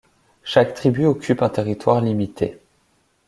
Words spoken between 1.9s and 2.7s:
limité.